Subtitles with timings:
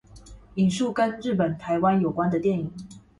[0.55, 2.71] 引述跟日本台灣有關係的電影